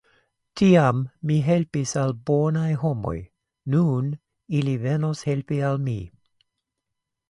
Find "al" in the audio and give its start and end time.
2.05-2.15, 5.73-5.83